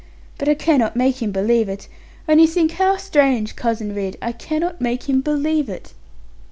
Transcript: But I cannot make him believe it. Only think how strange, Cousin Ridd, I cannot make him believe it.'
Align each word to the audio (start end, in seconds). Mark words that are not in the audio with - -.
But 0.39 0.49
I 0.49 0.55
cannot 0.55 0.95
make 0.95 1.21
him 1.21 1.31
believe 1.31 1.69
it. 1.69 1.87
Only 2.27 2.47
think 2.47 2.71
how 2.71 2.97
strange, 2.97 3.55
Cousin 3.55 3.93
Ridd, 3.93 4.17
I 4.19 4.31
cannot 4.31 4.81
make 4.81 5.07
him 5.07 5.21
believe 5.21 5.69
it.' 5.69 5.93